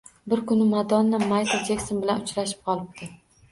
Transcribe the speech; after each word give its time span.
Bir 0.31 0.39
kuni 0.51 0.65
Madonna 0.71 1.19
Maykl 1.33 1.63
Jekson 1.69 2.01
bilan 2.07 2.27
uchrashib 2.27 2.67
qolibdi 2.71 3.15